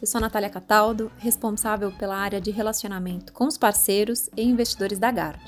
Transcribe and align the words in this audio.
eu 0.00 0.06
sou 0.06 0.18
Natália 0.18 0.48
Cataldo, 0.48 1.12
responsável 1.18 1.92
pela 1.92 2.16
área 2.16 2.40
de 2.40 2.50
relacionamento 2.50 3.34
com 3.34 3.46
os 3.46 3.58
parceiros 3.58 4.30
e 4.34 4.42
investidores 4.42 4.98
da 4.98 5.10
Gard. 5.10 5.42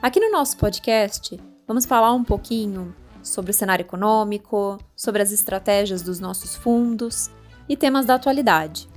Aqui 0.00 0.20
no 0.20 0.30
nosso 0.30 0.56
podcast, 0.56 1.36
vamos 1.66 1.84
falar 1.84 2.12
um 2.12 2.22
pouquinho 2.22 2.94
sobre 3.24 3.50
o 3.50 3.54
cenário 3.54 3.82
econômico, 3.82 4.78
sobre 4.94 5.20
as 5.20 5.32
estratégias 5.32 6.00
dos 6.00 6.20
nossos 6.20 6.54
fundos 6.54 7.28
e 7.68 7.76
temas 7.76 8.06
da 8.06 8.14
atualidade. 8.14 8.88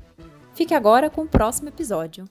Fique 0.53 0.75
agora 0.75 1.09
com 1.09 1.21
o 1.21 1.27
próximo 1.27 1.69
episódio. 1.69 2.25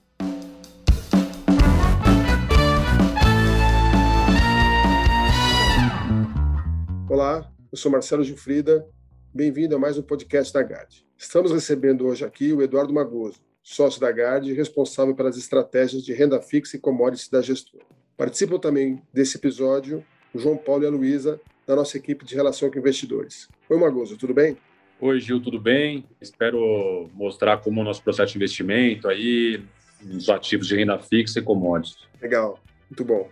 Olá, 7.11 7.50
eu 7.73 7.77
sou 7.77 7.91
Marcelo 7.91 8.23
Gilfrida, 8.23 8.87
bem-vindo 9.34 9.74
a 9.74 9.79
mais 9.80 9.98
um 9.98 10.02
podcast 10.02 10.55
da 10.55 10.62
GAD. 10.62 11.05
Estamos 11.19 11.51
recebendo 11.51 12.06
hoje 12.06 12.24
aqui 12.24 12.52
o 12.52 12.62
Eduardo 12.62 12.95
Magoso, 12.95 13.41
sócio 13.65 14.01
da 14.01 14.12
GARD 14.12 14.48
e 14.48 14.52
responsável 14.52 15.12
pelas 15.12 15.37
estratégias 15.37 16.05
de 16.05 16.12
renda 16.12 16.41
fixa 16.41 16.77
e 16.77 16.80
commodities 16.80 17.29
da 17.29 17.43
gestora. 17.43 17.84
Participam 18.16 18.60
também 18.60 19.02
desse 19.12 19.37
episódio 19.37 20.05
o 20.33 20.38
João 20.38 20.57
Paulo 20.57 20.84
e 20.84 20.87
a 20.87 20.91
Luísa, 20.91 21.41
da 21.66 21.74
nossa 21.74 21.97
equipe 21.97 22.24
de 22.24 22.37
relação 22.37 22.70
com 22.70 22.79
investidores. 22.79 23.48
Oi, 23.69 23.77
Magoso, 23.77 24.16
tudo 24.16 24.33
bem? 24.33 24.57
Oi, 25.01 25.19
Gil, 25.19 25.43
tudo 25.43 25.60
bem? 25.60 26.05
Espero 26.21 27.10
mostrar 27.12 27.57
como 27.57 27.80
o 27.80 27.85
nosso 27.85 28.05
processo 28.05 28.35
de 28.35 28.38
investimento 28.38 29.09
aí, 29.09 29.60
nos 30.01 30.29
ativos 30.29 30.69
de 30.69 30.77
renda 30.77 30.96
fixa 31.01 31.41
e 31.41 31.43
commodities. 31.43 31.98
Legal, 32.23 32.60
muito 32.88 33.05
bom. 33.05 33.29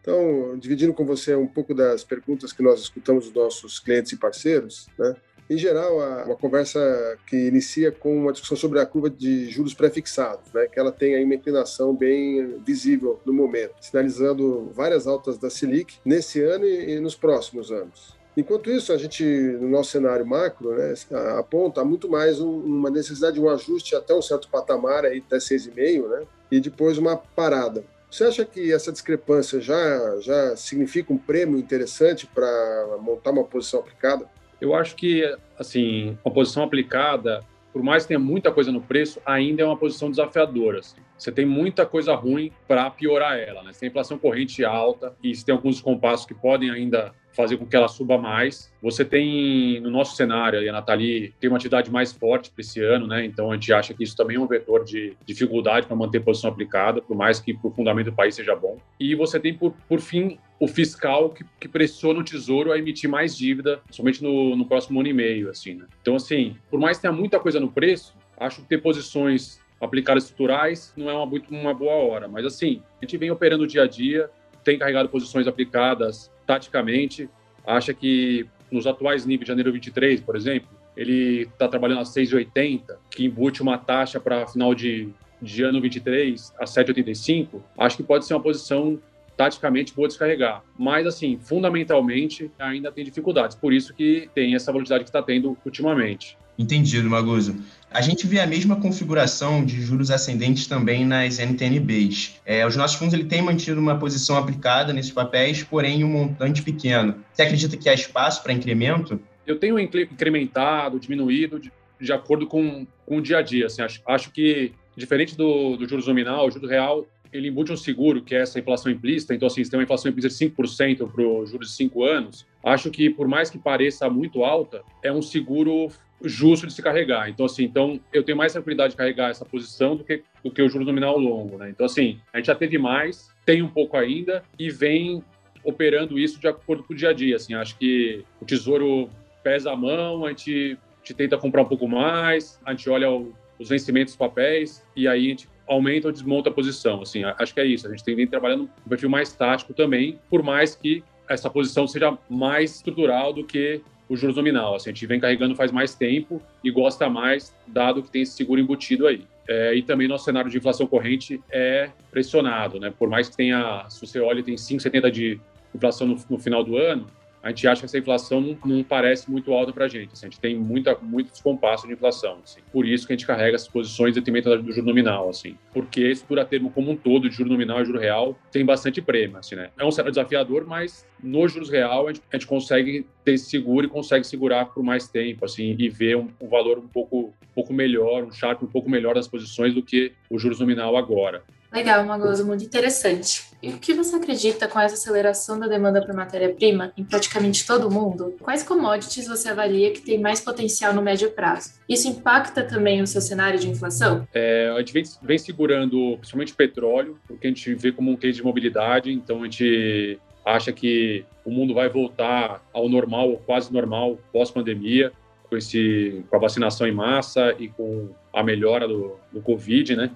Então, 0.00 0.58
dividindo 0.58 0.92
com 0.92 1.04
você 1.06 1.36
um 1.36 1.46
pouco 1.46 1.72
das 1.72 2.02
perguntas 2.02 2.52
que 2.52 2.62
nós 2.62 2.80
escutamos 2.80 3.26
dos 3.26 3.34
nossos 3.34 3.78
clientes 3.78 4.10
e 4.10 4.16
parceiros, 4.16 4.88
né? 4.98 5.14
Em 5.48 5.56
geral, 5.56 5.98
uma 6.24 6.34
conversa 6.34 7.16
que 7.26 7.36
inicia 7.36 7.92
com 7.92 8.16
uma 8.16 8.32
discussão 8.32 8.56
sobre 8.56 8.80
a 8.80 8.86
curva 8.86 9.08
de 9.08 9.48
juros 9.48 9.74
pré-fixados, 9.74 10.52
né, 10.52 10.66
que 10.66 10.78
ela 10.78 10.90
tem 10.90 11.14
aí 11.14 11.24
uma 11.24 11.36
inclinação 11.36 11.94
bem 11.94 12.58
visível 12.64 13.20
no 13.24 13.32
momento, 13.32 13.74
sinalizando 13.80 14.70
várias 14.74 15.06
altas 15.06 15.38
da 15.38 15.48
Selic 15.48 15.98
nesse 16.04 16.42
ano 16.42 16.64
e 16.66 16.98
nos 16.98 17.14
próximos 17.14 17.70
anos. 17.70 18.16
Enquanto 18.36 18.70
isso, 18.70 18.92
a 18.92 18.98
gente, 18.98 19.24
no 19.24 19.68
nosso 19.68 19.92
cenário 19.92 20.26
macro, 20.26 20.76
né, 20.76 20.94
aponta 21.38 21.84
muito 21.84 22.08
mais 22.08 22.40
uma 22.40 22.90
necessidade 22.90 23.36
de 23.36 23.40
um 23.40 23.48
ajuste 23.48 23.94
até 23.94 24.14
um 24.14 24.20
certo 24.20 24.48
patamar, 24.48 25.04
aí, 25.04 25.22
até 25.24 25.38
6,5, 25.38 26.08
né, 26.08 26.26
e 26.50 26.60
depois 26.60 26.98
uma 26.98 27.16
parada. 27.16 27.84
Você 28.10 28.24
acha 28.24 28.44
que 28.44 28.72
essa 28.72 28.92
discrepância 28.92 29.60
já, 29.60 30.20
já 30.20 30.56
significa 30.56 31.12
um 31.12 31.18
prêmio 31.18 31.58
interessante 31.58 32.26
para 32.26 32.98
montar 33.00 33.30
uma 33.30 33.44
posição 33.44 33.80
aplicada? 33.80 34.26
Eu 34.60 34.74
acho 34.74 34.96
que, 34.96 35.22
assim, 35.58 36.16
uma 36.24 36.32
posição 36.32 36.62
aplicada, 36.62 37.44
por 37.72 37.82
mais 37.82 38.04
que 38.04 38.08
tenha 38.08 38.20
muita 38.20 38.50
coisa 38.50 38.72
no 38.72 38.80
preço, 38.80 39.20
ainda 39.26 39.62
é 39.62 39.64
uma 39.66 39.76
posição 39.76 40.10
desafiadora. 40.10 40.78
Assim. 40.78 40.96
Você 41.18 41.30
tem 41.30 41.44
muita 41.44 41.84
coisa 41.84 42.14
ruim 42.14 42.50
para 42.66 42.90
piorar 42.90 43.38
ela, 43.38 43.62
né? 43.62 43.72
Você 43.72 43.80
tem 43.80 43.88
inflação 43.90 44.18
corrente 44.18 44.64
alta 44.64 45.14
e 45.22 45.34
você 45.34 45.44
tem 45.44 45.54
alguns 45.54 45.80
compassos 45.80 46.24
que 46.24 46.34
podem 46.34 46.70
ainda 46.70 47.12
fazer 47.36 47.58
com 47.58 47.66
que 47.66 47.76
ela 47.76 47.86
suba 47.86 48.16
mais. 48.16 48.72
Você 48.82 49.04
tem, 49.04 49.78
no 49.80 49.90
nosso 49.90 50.16
cenário, 50.16 50.58
a 50.58 50.72
Nathalie 50.72 51.34
tem 51.38 51.50
uma 51.50 51.58
atividade 51.58 51.90
mais 51.90 52.12
forte 52.12 52.50
para 52.50 52.62
esse 52.62 52.82
ano, 52.82 53.06
né? 53.06 53.26
Então 53.26 53.50
a 53.52 53.54
gente 53.54 53.70
acha 53.72 53.92
que 53.92 54.02
isso 54.02 54.16
também 54.16 54.36
é 54.38 54.40
um 54.40 54.46
vetor 54.46 54.82
de 54.82 55.14
dificuldade 55.26 55.86
para 55.86 55.94
manter 55.94 56.20
posição 56.20 56.48
aplicada, 56.48 57.02
por 57.02 57.14
mais 57.14 57.38
que 57.38 57.54
o 57.62 57.70
fundamento 57.70 58.06
do 58.06 58.16
país 58.16 58.34
seja 58.34 58.56
bom. 58.56 58.78
E 58.98 59.14
você 59.14 59.38
tem, 59.38 59.52
por, 59.52 59.74
por 59.86 60.00
fim, 60.00 60.38
o 60.58 60.66
fiscal 60.66 61.30
que, 61.30 61.44
que 61.60 61.68
pressiona 61.68 62.20
o 62.20 62.24
Tesouro 62.24 62.72
a 62.72 62.78
emitir 62.78 63.08
mais 63.08 63.36
dívida, 63.36 63.80
somente 63.90 64.22
no, 64.22 64.56
no 64.56 64.64
próximo 64.64 65.00
ano 65.00 65.08
e 65.08 65.12
meio, 65.12 65.50
assim, 65.50 65.74
né? 65.74 65.86
Então, 66.00 66.16
assim, 66.16 66.56
por 66.70 66.80
mais 66.80 66.96
que 66.96 67.02
tenha 67.02 67.12
muita 67.12 67.38
coisa 67.38 67.60
no 67.60 67.70
preço, 67.70 68.14
acho 68.38 68.62
que 68.62 68.68
ter 68.68 68.78
posições 68.78 69.60
aplicadas 69.80 70.24
estruturais 70.24 70.92
não 70.96 71.10
é 71.10 71.12
uma, 71.12 71.26
muito, 71.26 71.52
uma 71.54 71.74
boa 71.74 71.94
hora. 71.94 72.26
Mas, 72.26 72.46
assim, 72.46 72.82
a 73.00 73.04
gente 73.04 73.16
vem 73.18 73.30
operando 73.30 73.66
dia 73.66 73.82
a 73.82 73.86
dia, 73.86 74.30
tem 74.64 74.78
carregado 74.78 75.08
posições 75.08 75.46
aplicadas 75.46 76.30
taticamente, 76.46 77.28
acha 77.66 77.92
que 77.92 78.46
nos 78.70 78.86
atuais 78.86 79.26
níveis 79.26 79.44
de 79.44 79.48
janeiro 79.48 79.72
23, 79.72 80.20
por 80.20 80.36
exemplo, 80.36 80.68
ele 80.96 81.42
está 81.42 81.68
trabalhando 81.68 82.00
a 82.00 82.04
6,80, 82.04 82.96
que 83.10 83.24
embute 83.24 83.62
uma 83.62 83.76
taxa 83.76 84.18
para 84.18 84.46
final 84.46 84.74
de, 84.74 85.10
de 85.40 85.62
ano 85.62 85.80
23 85.80 86.54
a 86.58 86.64
7,85, 86.64 87.60
acho 87.78 87.98
que 87.98 88.02
pode 88.02 88.24
ser 88.24 88.34
uma 88.34 88.42
posição 88.42 88.98
taticamente 89.36 89.94
boa 89.94 90.08
descarregar. 90.08 90.62
Mas, 90.78 91.06
assim, 91.06 91.38
fundamentalmente, 91.40 92.50
ainda 92.58 92.90
tem 92.90 93.04
dificuldades. 93.04 93.56
Por 93.56 93.72
isso 93.72 93.92
que 93.94 94.28
tem 94.34 94.54
essa 94.54 94.72
volatilidade 94.72 95.04
que 95.04 95.10
está 95.10 95.22
tendo 95.22 95.56
ultimamente. 95.64 96.36
Entendido, 96.58 97.08
Magoso. 97.10 97.56
A 97.90 98.00
gente 98.00 98.26
vê 98.26 98.40
a 98.40 98.46
mesma 98.46 98.76
configuração 98.76 99.64
de 99.64 99.80
juros 99.80 100.10
ascendentes 100.10 100.66
também 100.66 101.04
nas 101.04 101.38
NTNBs. 101.38 102.40
É, 102.44 102.66
os 102.66 102.76
nossos 102.76 102.96
fundos 102.96 103.14
ele 103.14 103.24
têm 103.24 103.42
mantido 103.42 103.80
uma 103.80 103.98
posição 103.98 104.36
aplicada 104.36 104.92
nesses 104.92 105.12
papéis, 105.12 105.62
porém 105.62 106.02
um 106.02 106.08
montante 106.08 106.62
pequeno. 106.62 107.16
Você 107.32 107.42
acredita 107.42 107.76
que 107.76 107.88
há 107.88 107.94
espaço 107.94 108.42
para 108.42 108.52
incremento? 108.52 109.20
Eu 109.46 109.58
tenho 109.58 109.78
incrementado, 109.78 110.98
diminuído 110.98 111.60
de, 111.60 111.70
de 112.00 112.12
acordo 112.12 112.46
com, 112.46 112.86
com 113.04 113.18
o 113.18 113.22
dia 113.22 113.38
a 113.38 113.42
dia. 113.42 113.66
Assim, 113.66 113.82
acho, 113.82 114.02
acho 114.06 114.30
que, 114.30 114.72
diferente 114.96 115.36
do, 115.36 115.76
do 115.76 115.88
juros 115.88 116.06
nominal, 116.06 116.46
o 116.46 116.50
juros 116.50 116.68
real 116.68 117.06
ele 117.36 117.48
embute 117.48 117.72
um 117.72 117.76
seguro, 117.76 118.22
que 118.22 118.34
é 118.34 118.40
essa 118.40 118.58
inflação 118.58 118.90
implícita, 118.90 119.34
então, 119.34 119.46
assim, 119.46 119.62
se 119.62 119.70
tem 119.70 119.78
uma 119.78 119.84
inflação 119.84 120.10
implícita 120.10 120.46
de 120.46 120.52
5% 120.52 121.10
para 121.10 121.22
os 121.22 121.50
juros 121.50 121.68
de 121.68 121.74
5 121.74 122.02
anos, 122.04 122.46
acho 122.64 122.90
que, 122.90 123.10
por 123.10 123.28
mais 123.28 123.50
que 123.50 123.58
pareça 123.58 124.08
muito 124.08 124.44
alta, 124.44 124.82
é 125.02 125.12
um 125.12 125.22
seguro 125.22 125.88
justo 126.22 126.66
de 126.66 126.72
se 126.72 126.82
carregar. 126.82 127.28
Então, 127.28 127.46
assim, 127.46 127.64
então 127.64 128.00
eu 128.12 128.22
tenho 128.22 128.38
mais 128.38 128.52
tranquilidade 128.52 128.92
de 128.92 128.96
carregar 128.96 129.30
essa 129.30 129.44
posição 129.44 129.96
do 129.96 130.04
que, 130.04 130.22
do 130.42 130.50
que 130.50 130.62
o 130.62 130.68
juros 130.68 130.86
nominal 130.86 131.18
longo, 131.18 131.58
né? 131.58 131.68
Então, 131.70 131.86
assim, 131.86 132.18
a 132.32 132.38
gente 132.38 132.46
já 132.46 132.54
teve 132.54 132.78
mais, 132.78 133.28
tem 133.44 133.62
um 133.62 133.68
pouco 133.68 133.96
ainda 133.96 134.42
e 134.58 134.70
vem 134.70 135.22
operando 135.62 136.18
isso 136.18 136.40
de 136.40 136.46
acordo 136.46 136.84
com 136.84 136.94
o 136.94 136.96
dia 136.96 137.10
a 137.10 137.12
dia, 137.12 137.36
assim, 137.36 137.54
acho 137.54 137.76
que 137.76 138.24
o 138.40 138.44
tesouro 138.44 139.10
pesa 139.42 139.72
a 139.72 139.76
mão, 139.76 140.24
a 140.24 140.30
gente, 140.30 140.78
a 140.80 140.98
gente 140.98 141.14
tenta 141.14 141.36
comprar 141.36 141.62
um 141.62 141.66
pouco 141.66 141.88
mais, 141.88 142.60
a 142.64 142.70
gente 142.70 142.88
olha 142.88 143.10
o, 143.10 143.34
os 143.58 143.68
vencimentos 143.68 144.12
dos 144.12 144.18
papéis 144.18 144.84
e 144.94 145.08
aí 145.08 145.26
a 145.26 145.28
gente 145.30 145.48
aumenta 145.68 146.08
ou 146.08 146.12
desmonta 146.12 146.48
a 146.48 146.52
posição, 146.52 147.02
assim, 147.02 147.24
acho 147.24 147.52
que 147.52 147.60
é 147.60 147.66
isso, 147.66 147.86
a 147.86 147.90
gente 147.90 148.04
tem 148.04 148.14
que 148.14 148.22
ir 148.22 148.26
trabalhando 148.26 148.70
um 148.84 148.88
perfil 148.88 149.10
mais 149.10 149.32
tático 149.32 149.74
também, 149.74 150.18
por 150.30 150.42
mais 150.42 150.74
que 150.74 151.02
essa 151.28 151.50
posição 151.50 151.86
seja 151.86 152.16
mais 152.28 152.76
estrutural 152.76 153.32
do 153.32 153.44
que 153.44 153.80
o 154.08 154.16
juros 154.16 154.36
nominal. 154.36 154.74
Assim, 154.74 154.90
a 154.90 154.92
gente 154.92 155.06
vem 155.06 155.18
carregando 155.18 155.54
faz 155.54 155.72
mais 155.72 155.94
tempo 155.94 156.40
e 156.62 156.70
gosta 156.70 157.08
mais, 157.10 157.54
dado 157.66 158.02
que 158.02 158.10
tem 158.10 158.22
esse 158.22 158.32
seguro 158.32 158.60
embutido 158.60 159.06
aí. 159.06 159.24
É, 159.48 159.74
e 159.74 159.82
também 159.82 160.08
nosso 160.08 160.24
cenário 160.24 160.50
de 160.50 160.56
inflação 160.56 160.86
corrente 160.86 161.40
é 161.50 161.90
pressionado, 162.10 162.80
né? 162.80 162.92
Por 162.96 163.08
mais 163.08 163.28
que 163.28 163.36
tenha, 163.36 163.86
se 163.88 164.04
você 164.04 164.18
olha, 164.20 164.42
tem 164.42 164.56
5,70 164.56 165.10
de 165.10 165.40
inflação 165.74 166.06
no, 166.06 166.18
no 166.28 166.38
final 166.38 166.64
do 166.64 166.76
ano, 166.76 167.06
a 167.46 167.50
gente 167.50 167.68
acha 167.68 167.80
que 167.80 167.84
essa 167.84 167.96
inflação 167.96 168.40
não, 168.40 168.58
não 168.64 168.82
parece 168.82 169.30
muito 169.30 169.52
alta 169.52 169.72
para 169.72 169.84
a 169.84 169.88
gente. 169.88 170.12
Assim, 170.12 170.26
a 170.26 170.28
gente 170.28 170.40
tem 170.40 170.56
muita, 170.56 170.96
muito 171.00 171.30
descompasso 171.30 171.86
de 171.86 171.92
inflação. 171.92 172.40
Assim. 172.42 172.58
Por 172.72 172.84
isso 172.84 173.06
que 173.06 173.12
a 173.12 173.16
gente 173.16 173.24
carrega 173.24 173.54
essas 173.54 173.68
posições 173.68 174.12
de 174.12 174.20
detrimento 174.20 174.50
do 174.60 174.72
juro 174.72 174.84
nominal. 174.84 175.28
Assim. 175.28 175.56
Porque 175.72 176.00
esse 176.00 176.24
a 176.36 176.44
termo 176.44 176.70
como 176.70 176.90
um 176.90 176.96
todo, 176.96 177.30
de 177.30 177.36
juro 177.36 177.48
nominal 177.48 177.80
e 177.80 177.84
juro 177.84 178.00
real, 178.00 178.36
tem 178.50 178.64
bastante 178.64 179.00
prêmio. 179.00 179.36
Assim, 179.36 179.54
né? 179.54 179.70
É 179.78 179.84
um 179.84 179.92
cenário 179.92 180.10
desafiador, 180.10 180.66
mas 180.66 181.06
nos 181.22 181.52
juros 181.52 181.70
real 181.70 182.08
a 182.08 182.12
gente, 182.12 182.22
a 182.32 182.36
gente, 182.36 182.48
consegue 182.48 183.06
ter 183.24 183.38
seguro 183.38 183.86
e 183.86 183.88
consegue 183.88 184.26
segurar 184.26 184.66
por 184.66 184.82
mais 184.82 185.08
tempo 185.08 185.44
assim, 185.44 185.76
e 185.78 185.88
ver 185.88 186.16
um, 186.16 186.28
um 186.40 186.48
valor 186.48 186.78
um 186.78 186.88
pouco, 186.88 187.26
um 187.26 187.54
pouco 187.54 187.72
melhor, 187.72 188.24
um 188.24 188.32
sharp 188.32 188.60
um 188.64 188.66
pouco 188.66 188.90
melhor 188.90 189.14
das 189.14 189.28
posições 189.28 189.72
do 189.72 189.82
que 189.84 190.12
o 190.28 190.36
juros 190.36 190.58
nominal 190.58 190.96
agora. 190.96 191.44
Legal, 191.76 192.06
Magoso, 192.06 192.46
muito 192.46 192.64
interessante. 192.64 193.44
E 193.62 193.68
o 193.68 193.78
que 193.78 193.92
você 193.92 194.16
acredita 194.16 194.66
com 194.66 194.80
essa 194.80 194.94
aceleração 194.94 195.60
da 195.60 195.66
demanda 195.66 196.00
por 196.00 196.14
matéria-prima 196.14 196.90
em 196.96 197.04
praticamente 197.04 197.66
todo 197.66 197.86
o 197.86 197.92
mundo? 197.92 198.34
Quais 198.40 198.62
commodities 198.62 199.28
você 199.28 199.50
avalia 199.50 199.92
que 199.92 200.00
tem 200.00 200.18
mais 200.18 200.40
potencial 200.40 200.94
no 200.94 201.02
médio 201.02 201.30
prazo? 201.32 201.74
Isso 201.86 202.08
impacta 202.08 202.62
também 202.62 203.02
o 203.02 203.06
seu 203.06 203.20
cenário 203.20 203.58
de 203.58 203.68
inflação? 203.68 204.26
É, 204.32 204.72
a 204.74 204.78
gente 204.78 204.94
vem, 204.94 205.02
vem 205.20 205.36
segurando 205.36 206.16
principalmente 206.16 206.54
petróleo, 206.54 207.18
porque 207.28 207.46
a 207.46 207.50
gente 207.50 207.74
vê 207.74 207.92
como 207.92 208.10
um 208.10 208.16
case 208.16 208.38
de 208.38 208.42
mobilidade, 208.42 209.12
então 209.12 209.42
a 209.42 209.44
gente 209.44 210.18
acha 210.46 210.72
que 210.72 211.26
o 211.44 211.50
mundo 211.50 211.74
vai 211.74 211.90
voltar 211.90 212.66
ao 212.72 212.88
normal, 212.88 213.32
ou 213.32 213.36
quase 213.36 213.70
normal, 213.70 214.18
pós-pandemia, 214.32 215.12
com, 215.50 215.58
esse, 215.58 216.24
com 216.30 216.36
a 216.36 216.38
vacinação 216.38 216.86
em 216.86 216.92
massa 216.92 217.54
e 217.58 217.68
com 217.68 218.08
a 218.32 218.42
melhora 218.42 218.88
do, 218.88 219.16
do 219.30 219.42
Covid, 219.42 219.94
né? 219.94 220.10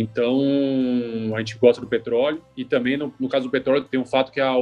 Então, 0.00 0.40
a 1.34 1.40
gente 1.40 1.58
gosta 1.58 1.80
do 1.80 1.88
petróleo 1.88 2.40
e 2.56 2.64
também, 2.64 2.96
no, 2.96 3.12
no 3.18 3.28
caso 3.28 3.46
do 3.46 3.50
petróleo, 3.50 3.82
tem 3.82 3.98
um 3.98 4.06
fato 4.06 4.30
que 4.30 4.40
a 4.40 4.54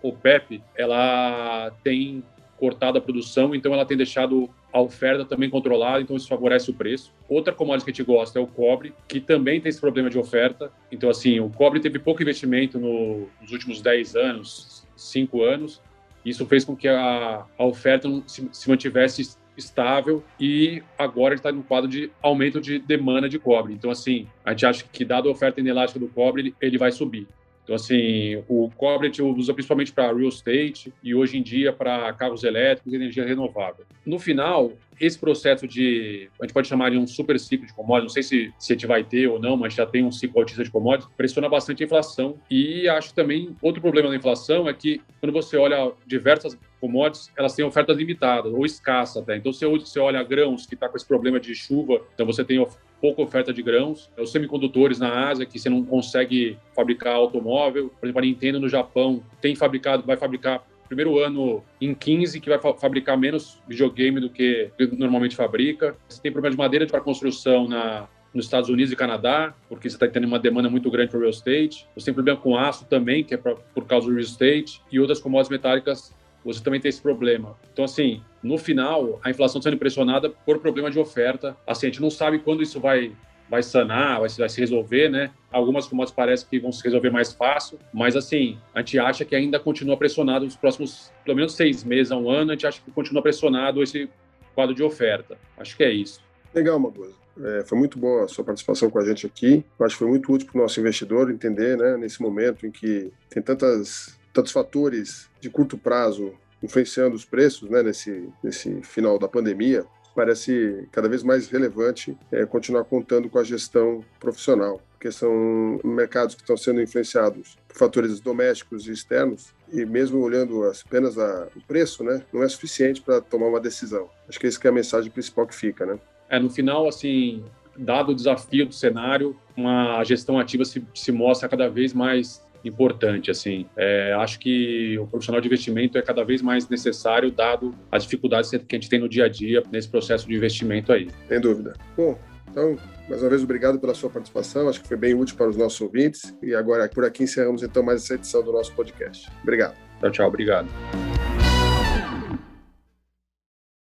OPEP, 0.00 0.62
ela 0.76 1.72
tem 1.82 2.22
cortado 2.56 2.96
a 2.96 3.00
produção, 3.00 3.56
então 3.56 3.74
ela 3.74 3.84
tem 3.84 3.96
deixado 3.96 4.48
a 4.72 4.80
oferta 4.80 5.24
também 5.24 5.50
controlada, 5.50 6.00
então 6.00 6.16
isso 6.16 6.28
favorece 6.28 6.70
o 6.70 6.74
preço. 6.74 7.12
Outra 7.28 7.52
commodity 7.52 7.84
que 7.86 7.90
a 7.90 7.94
gente 7.94 8.06
gosta 8.06 8.38
é 8.38 8.42
o 8.42 8.46
cobre, 8.46 8.94
que 9.08 9.18
também 9.18 9.60
tem 9.60 9.68
esse 9.68 9.80
problema 9.80 10.08
de 10.08 10.16
oferta. 10.16 10.70
Então, 10.92 11.10
assim, 11.10 11.40
o 11.40 11.50
cobre 11.50 11.80
teve 11.80 11.98
pouco 11.98 12.22
investimento 12.22 12.78
no, 12.78 13.28
nos 13.42 13.50
últimos 13.50 13.82
10 13.82 14.14
anos, 14.14 14.86
5 14.94 15.42
anos. 15.42 15.82
Isso 16.24 16.46
fez 16.46 16.64
com 16.64 16.76
que 16.76 16.86
a, 16.86 17.44
a 17.58 17.64
oferta 17.64 18.08
se, 18.28 18.48
se 18.52 18.68
mantivesse 18.68 19.36
estável 19.56 20.22
e 20.38 20.82
agora 20.98 21.34
está 21.34 21.52
no 21.52 21.62
quadro 21.62 21.88
de 21.88 22.10
aumento 22.22 22.60
de 22.60 22.78
demanda 22.78 23.28
de 23.28 23.38
cobre. 23.38 23.72
Então, 23.72 23.90
assim, 23.90 24.26
a 24.44 24.50
gente 24.50 24.66
acha 24.66 24.84
que, 24.90 25.04
dado 25.04 25.28
a 25.28 25.32
oferta 25.32 25.60
inelástica 25.60 26.00
do 26.00 26.08
cobre, 26.08 26.42
ele, 26.42 26.54
ele 26.60 26.78
vai 26.78 26.92
subir. 26.92 27.26
Então, 27.64 27.74
assim, 27.74 28.42
o 28.46 28.70
cobre 28.76 29.08
a 29.08 29.10
gente 29.10 29.22
usa 29.22 29.52
principalmente 29.54 29.92
para 29.92 30.12
real 30.12 30.28
estate 30.28 30.92
e 31.02 31.14
hoje 31.14 31.38
em 31.38 31.42
dia 31.42 31.72
para 31.72 32.12
carros 32.12 32.44
elétricos 32.44 32.92
e 32.92 32.96
energia 32.96 33.24
renovável. 33.24 33.86
No 34.04 34.18
final, 34.18 34.72
esse 35.00 35.18
processo 35.18 35.66
de, 35.66 36.28
a 36.40 36.44
gente 36.44 36.52
pode 36.52 36.68
chamar 36.68 36.90
de 36.90 36.98
um 36.98 37.06
super 37.06 37.38
ciclo 37.40 37.66
de 37.66 37.72
commodities, 37.72 38.04
não 38.04 38.08
sei 38.10 38.22
se, 38.22 38.52
se 38.58 38.72
a 38.72 38.76
gente 38.76 38.86
vai 38.86 39.02
ter 39.02 39.28
ou 39.28 39.40
não, 39.40 39.56
mas 39.56 39.74
já 39.74 39.86
tem 39.86 40.04
um 40.04 40.12
ciclo 40.12 40.40
altista 40.40 40.62
de 40.62 40.70
commodities, 40.70 41.10
pressiona 41.16 41.48
bastante 41.48 41.82
a 41.82 41.86
inflação. 41.86 42.36
E 42.50 42.86
acho 42.88 43.14
também, 43.14 43.56
outro 43.62 43.80
problema 43.80 44.10
da 44.10 44.16
inflação 44.16 44.68
é 44.68 44.74
que 44.74 45.00
quando 45.20 45.32
você 45.32 45.56
olha 45.56 45.92
diversas 46.06 46.56
commodities, 46.80 47.30
elas 47.36 47.54
têm 47.54 47.64
ofertas 47.64 47.96
limitadas 47.96 48.52
ou 48.52 48.66
escassas 48.66 49.22
até. 49.22 49.36
Então, 49.36 49.52
se 49.52 49.64
você 49.66 49.98
olha 49.98 50.22
grãos, 50.22 50.66
que 50.66 50.74
está 50.74 50.86
com 50.88 50.96
esse 50.96 51.06
problema 51.06 51.40
de 51.40 51.54
chuva, 51.54 52.02
então 52.14 52.26
você 52.26 52.44
tem 52.44 52.64
pouca 53.04 53.20
oferta 53.20 53.52
de 53.52 53.62
grãos. 53.62 54.10
Os 54.18 54.32
semicondutores 54.32 54.98
na 54.98 55.28
Ásia, 55.28 55.44
que 55.44 55.58
você 55.58 55.68
não 55.68 55.84
consegue 55.84 56.56
fabricar 56.74 57.14
automóvel. 57.14 57.92
Por 58.00 58.06
exemplo, 58.06 58.22
a 58.22 58.24
Nintendo 58.24 58.58
no 58.58 58.66
Japão 58.66 59.22
tem 59.42 59.54
fabricado, 59.54 60.02
vai 60.06 60.16
fabricar 60.16 60.64
primeiro 60.88 61.18
ano 61.18 61.62
em 61.78 61.94
15 61.94 62.40
que 62.40 62.48
vai 62.48 62.58
fa 62.58 62.72
fabricar 62.72 63.18
menos 63.18 63.60
videogame 63.68 64.20
do 64.20 64.30
que 64.30 64.70
normalmente 64.92 65.36
fabrica. 65.36 65.94
Você 66.08 66.22
tem 66.22 66.32
problema 66.32 66.52
de 66.52 66.58
madeira 66.58 66.86
para 66.86 66.98
construção 66.98 67.68
na, 67.68 68.08
nos 68.32 68.46
Estados 68.46 68.70
Unidos 68.70 68.90
e 68.90 68.96
Canadá, 68.96 69.52
porque 69.68 69.90
você 69.90 69.96
está 69.96 70.08
tendo 70.08 70.26
uma 70.26 70.38
demanda 70.38 70.70
muito 70.70 70.90
grande 70.90 71.10
para 71.10 71.20
real 71.20 71.30
estate. 71.30 71.86
Você 71.94 72.06
tem 72.06 72.14
problema 72.14 72.40
com 72.40 72.56
aço 72.56 72.86
também, 72.86 73.22
que 73.22 73.34
é 73.34 73.36
pra, 73.36 73.54
por 73.54 73.84
causa 73.84 74.06
do 74.06 74.14
real 74.14 74.24
estate, 74.24 74.80
e 74.90 74.98
outras 74.98 75.20
commodities 75.20 75.50
metálicas 75.50 76.14
você 76.44 76.62
também 76.62 76.80
tem 76.80 76.88
esse 76.88 77.00
problema. 77.00 77.56
Então, 77.72 77.84
assim, 77.84 78.22
no 78.42 78.58
final, 78.58 79.18
a 79.22 79.30
inflação 79.30 79.60
sendo 79.62 79.78
pressionada 79.78 80.28
por 80.28 80.58
problema 80.58 80.90
de 80.90 80.98
oferta. 80.98 81.56
Assim, 81.66 81.86
a 81.86 81.90
gente 81.90 82.02
não 82.02 82.10
sabe 82.10 82.38
quando 82.38 82.62
isso 82.62 82.80
vai 82.80 83.12
vai 83.48 83.62
sanar, 83.62 84.20
vai, 84.20 84.28
vai 84.28 84.48
se 84.48 84.58
resolver, 84.58 85.10
né? 85.10 85.30
Algumas 85.52 85.86
commodities 85.86 86.16
parece 86.16 86.46
que 86.46 86.58
vão 86.58 86.72
se 86.72 86.82
resolver 86.82 87.10
mais 87.10 87.32
fácil, 87.32 87.78
mas 87.92 88.16
assim, 88.16 88.58
a 88.74 88.80
gente 88.80 88.98
acha 88.98 89.24
que 89.24 89.36
ainda 89.36 89.60
continua 89.60 89.96
pressionado 89.96 90.44
nos 90.44 90.56
próximos, 90.56 91.12
pelo 91.24 91.36
menos 91.36 91.54
seis 91.54 91.84
meses 91.84 92.10
a 92.10 92.16
um 92.16 92.30
ano, 92.30 92.50
a 92.50 92.54
gente 92.54 92.66
acha 92.66 92.80
que 92.82 92.90
continua 92.90 93.22
pressionado 93.22 93.82
esse 93.82 94.08
quadro 94.54 94.74
de 94.74 94.82
oferta. 94.82 95.36
Acho 95.58 95.76
que 95.76 95.84
é 95.84 95.92
isso. 95.92 96.20
Legal, 96.54 96.78
Magoso. 96.78 97.14
É, 97.42 97.64
foi 97.64 97.76
muito 97.76 97.98
boa 97.98 98.24
a 98.24 98.28
sua 98.28 98.44
participação 98.44 98.88
com 98.88 98.98
a 98.98 99.04
gente 99.04 99.26
aqui. 99.26 99.64
Acho 99.80 99.94
que 99.94 99.98
foi 99.98 100.08
muito 100.08 100.32
útil 100.32 100.48
para 100.50 100.58
o 100.58 100.62
nosso 100.62 100.78
investidor 100.78 101.30
entender, 101.30 101.76
né, 101.76 101.96
nesse 101.96 102.22
momento 102.22 102.66
em 102.66 102.70
que 102.70 103.12
tem 103.28 103.42
tantas 103.42 104.18
tantos 104.34 104.52
fatores 104.52 105.30
de 105.40 105.48
curto 105.48 105.78
prazo 105.78 106.34
influenciando 106.62 107.14
os 107.14 107.24
preços 107.24 107.70
né, 107.70 107.82
nesse, 107.82 108.28
nesse 108.42 108.82
final 108.82 109.18
da 109.18 109.28
pandemia, 109.28 109.86
parece 110.14 110.88
cada 110.92 111.08
vez 111.08 111.22
mais 111.22 111.48
relevante 111.48 112.16
é, 112.30 112.44
continuar 112.46 112.84
contando 112.84 113.28
com 113.28 113.38
a 113.38 113.44
gestão 113.44 114.04
profissional, 114.18 114.80
porque 114.92 115.10
são 115.10 115.80
mercados 115.84 116.34
que 116.34 116.40
estão 116.40 116.56
sendo 116.56 116.80
influenciados 116.80 117.56
por 117.68 117.76
fatores 117.76 118.20
domésticos 118.20 118.86
e 118.86 118.92
externos, 118.92 119.52
e 119.72 119.84
mesmo 119.84 120.20
olhando 120.20 120.64
apenas 120.64 121.18
a, 121.18 121.48
o 121.54 121.60
preço, 121.62 122.02
né, 122.04 122.22
não 122.32 122.42
é 122.42 122.48
suficiente 122.48 123.02
para 123.02 123.20
tomar 123.20 123.46
uma 123.46 123.60
decisão. 123.60 124.08
Acho 124.28 124.40
que 124.40 124.46
essa 124.46 124.58
que 124.58 124.66
é 124.66 124.70
a 124.70 124.74
mensagem 124.74 125.10
principal 125.10 125.46
que 125.46 125.54
fica. 125.54 125.84
Né? 125.84 125.98
É, 126.30 126.38
no 126.38 126.48
final, 126.48 126.88
assim, 126.88 127.44
dado 127.76 128.12
o 128.12 128.14
desafio 128.14 128.66
do 128.66 128.74
cenário, 128.74 129.36
uma 129.56 130.02
gestão 130.04 130.38
ativa 130.38 130.64
se, 130.64 130.82
se 130.94 131.12
mostra 131.12 131.48
cada 131.48 131.68
vez 131.68 131.92
mais 131.92 132.42
importante. 132.68 133.30
Assim, 133.30 133.66
é, 133.76 134.12
acho 134.14 134.38
que 134.38 134.98
o 134.98 135.06
profissional 135.06 135.40
de 135.40 135.46
investimento 135.46 135.98
é 135.98 136.02
cada 136.02 136.24
vez 136.24 136.42
mais 136.42 136.68
necessário, 136.68 137.30
dado 137.30 137.74
as 137.90 138.04
dificuldades 138.04 138.50
que 138.50 138.56
a 138.56 138.74
gente 138.74 138.88
tem 138.88 139.00
no 139.00 139.08
dia 139.08 139.24
a 139.24 139.28
dia 139.28 139.62
nesse 139.70 139.88
processo 139.88 140.26
de 140.28 140.34
investimento 140.34 140.92
aí. 140.92 141.08
Sem 141.28 141.40
dúvida. 141.40 141.74
Bom, 141.96 142.18
então, 142.50 142.76
mais 143.08 143.20
uma 143.20 143.30
vez, 143.30 143.42
obrigado 143.42 143.78
pela 143.80 143.94
sua 143.94 144.08
participação. 144.08 144.68
Acho 144.68 144.80
que 144.80 144.88
foi 144.88 144.96
bem 144.96 145.14
útil 145.14 145.36
para 145.36 145.48
os 145.48 145.56
nossos 145.56 145.80
ouvintes. 145.80 146.34
E 146.42 146.54
agora, 146.54 146.88
por 146.88 147.04
aqui, 147.04 147.24
encerramos 147.24 147.62
então 147.62 147.82
mais 147.82 148.04
essa 148.04 148.14
edição 148.14 148.42
do 148.42 148.52
nosso 148.52 148.72
podcast. 148.74 149.28
Obrigado. 149.42 149.74
Tchau, 150.00 150.10
tchau. 150.10 150.28
Obrigado. 150.28 151.03